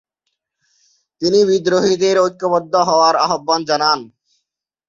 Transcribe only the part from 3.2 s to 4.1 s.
আহ্বান জানান।